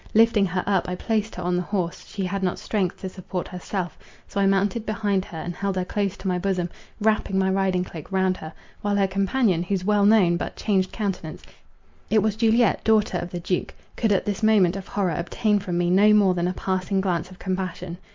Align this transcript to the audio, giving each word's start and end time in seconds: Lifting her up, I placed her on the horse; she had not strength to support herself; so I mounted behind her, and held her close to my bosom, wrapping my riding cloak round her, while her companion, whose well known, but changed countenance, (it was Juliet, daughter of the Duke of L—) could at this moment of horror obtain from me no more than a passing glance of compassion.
Lifting 0.15 0.47
her 0.47 0.63
up, 0.65 0.89
I 0.89 0.95
placed 0.95 1.35
her 1.35 1.43
on 1.43 1.55
the 1.55 1.61
horse; 1.61 2.07
she 2.07 2.25
had 2.25 2.41
not 2.41 2.57
strength 2.57 2.99
to 3.01 3.07
support 3.07 3.47
herself; 3.47 3.99
so 4.27 4.41
I 4.41 4.47
mounted 4.47 4.83
behind 4.83 5.25
her, 5.25 5.37
and 5.37 5.53
held 5.53 5.75
her 5.75 5.85
close 5.85 6.17
to 6.17 6.27
my 6.27 6.39
bosom, 6.39 6.71
wrapping 6.99 7.37
my 7.37 7.51
riding 7.51 7.83
cloak 7.83 8.11
round 8.11 8.37
her, 8.37 8.51
while 8.81 8.95
her 8.95 9.05
companion, 9.05 9.61
whose 9.61 9.85
well 9.85 10.07
known, 10.07 10.37
but 10.37 10.55
changed 10.55 10.91
countenance, 10.91 11.43
(it 12.09 12.23
was 12.23 12.35
Juliet, 12.35 12.83
daughter 12.83 13.19
of 13.19 13.29
the 13.29 13.39
Duke 13.39 13.73
of 13.73 13.77
L—) 13.77 13.85
could 13.97 14.11
at 14.11 14.25
this 14.25 14.41
moment 14.41 14.75
of 14.75 14.87
horror 14.87 15.13
obtain 15.15 15.59
from 15.59 15.77
me 15.77 15.91
no 15.91 16.13
more 16.15 16.33
than 16.33 16.47
a 16.47 16.53
passing 16.53 16.99
glance 16.99 17.29
of 17.29 17.37
compassion. 17.37 17.99